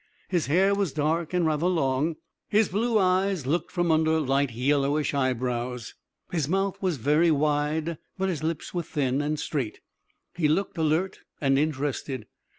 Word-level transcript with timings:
His 0.29 0.47
hair 0.47 0.73
was 0.73 0.93
dark 0.93 1.31
and 1.31 1.45
rather 1.45 1.67
long, 1.67 2.15
his 2.49 2.69
blue 2.69 2.97
eyes 2.97 3.45
looked 3.45 3.69
from 3.71 3.91
under 3.91 4.19
light 4.19 4.49
yellowish 4.51 5.13
eyebrows, 5.13 5.93
his 6.31 6.49
mouth 6.49 6.81
was 6.81 6.97
very 6.97 7.29
wide 7.29 7.99
but 8.17 8.27
his 8.27 8.41
lips 8.41 8.73
were 8.73 8.81
thin 8.81 9.21
and 9.21 9.39
straight. 9.39 9.79
He 10.33 10.47
looked 10.47 10.79
alert 10.79 11.19
and 11.39 11.59
interested. 11.59 12.25